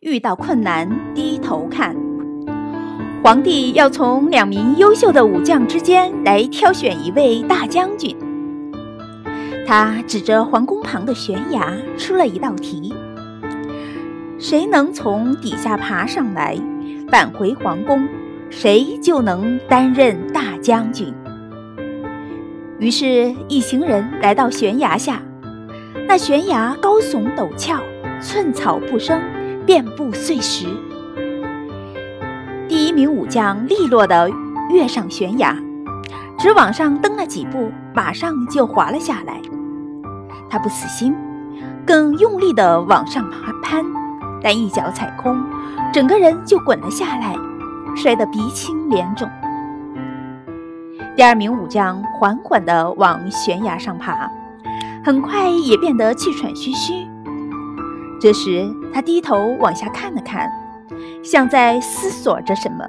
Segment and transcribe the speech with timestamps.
[0.00, 1.94] 遇到困难低头看。
[3.22, 8.16] 皇帝要从两名优秀的武将之间来挑选一位大将军。
[9.66, 12.94] 他指着皇宫旁的悬崖出了一道题：
[14.38, 16.56] 谁能从底下爬上来，
[17.10, 18.08] 返回皇宫，
[18.48, 21.12] 谁就能担任大将军。
[22.78, 25.20] 于是，一行人来到悬崖下。
[26.08, 27.78] 那悬崖高耸陡峭，
[28.22, 29.20] 寸草不生，
[29.70, 30.66] 遍布碎石。
[32.68, 34.28] 第一名武将利落地
[34.68, 35.56] 跃上悬崖，
[36.36, 39.40] 只往上蹬了几步，马上就滑了下来。
[40.50, 41.14] 他不死心，
[41.86, 43.84] 更用力地往上爬攀，
[44.42, 45.40] 但一脚踩空，
[45.92, 47.36] 整个人就滚了下来，
[47.94, 49.30] 摔得鼻青脸肿。
[51.14, 54.28] 第二名武将缓缓地往悬崖上爬，
[55.04, 57.08] 很快也变得气喘吁吁。
[58.20, 60.50] 这时，他低头往下看了看，
[61.22, 62.86] 像在思索着什么。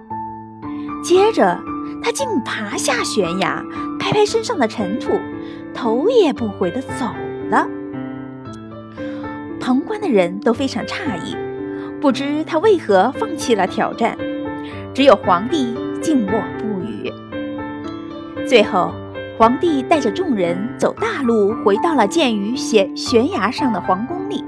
[1.01, 1.57] 接着，
[2.03, 3.63] 他竟爬下悬崖，
[3.97, 5.13] 拍拍身上的尘土，
[5.73, 7.05] 头也不回地走
[7.49, 7.65] 了。
[9.59, 11.37] 旁观的人都非常诧异，
[12.01, 14.17] 不知他为何放弃了挑战。
[14.93, 17.09] 只有皇帝静默不语。
[18.45, 18.91] 最后，
[19.37, 24.43] 皇帝带着众人走大路，回到了建于悬悬崖上的皇宫里。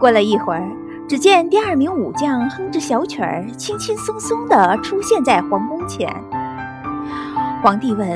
[0.00, 0.66] 过了一会儿，
[1.06, 6.10] 只见第二名武将哼着小曲儿，轻轻松松地出现在皇宫前。
[7.62, 8.08] 皇帝问：“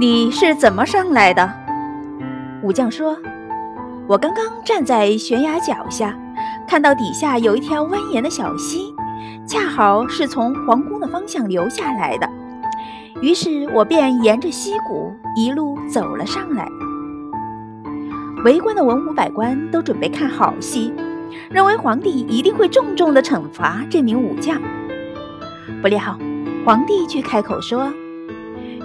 [0.00, 1.48] 你是怎么上来的？”
[2.62, 3.16] 武将说
[4.08, 6.18] ：“我刚刚站在悬崖脚下，
[6.66, 8.92] 看到底下有一条蜿蜒的小溪，
[9.46, 12.28] 恰好是从皇宫的方向流下来的。”
[13.22, 16.68] 于是我便沿着溪谷一路走了上来。
[18.44, 20.92] 围观的文武百官都准备看好戏，
[21.50, 24.60] 认为皇帝一定会重重的惩罚这名武将。
[25.82, 26.18] 不料，
[26.64, 27.92] 皇帝却开口说：“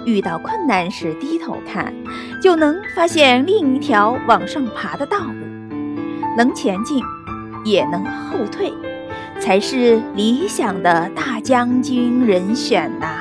[0.04, 1.92] 遇到困难时低头看，
[2.40, 5.76] 就能发现另一条往上爬的道路；
[6.36, 7.02] 能前进，
[7.64, 8.72] 也能后退，
[9.38, 13.20] 才是理想的大将军人选呐。”